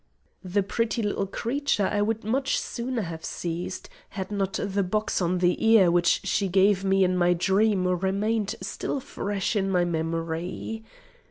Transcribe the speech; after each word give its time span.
The 0.43 0.63
pretty 0.63 1.03
little 1.03 1.27
creature 1.27 1.85
I 1.85 2.01
would 2.01 2.23
much 2.23 2.57
sooner 2.59 3.03
have 3.03 3.23
seized, 3.23 3.87
had 4.09 4.31
not 4.31 4.53
the 4.53 4.81
box 4.81 5.21
on 5.21 5.37
the 5.37 5.63
ear 5.63 5.91
which 5.91 6.21
she 6.23 6.47
gave 6.47 6.83
me 6.83 7.03
in 7.03 7.15
my 7.15 7.33
dream 7.35 7.85
remained 7.87 8.55
still 8.61 8.99
fresh 8.99 9.55
in 9.55 9.69
my 9.69 9.85
memory. 9.85 10.83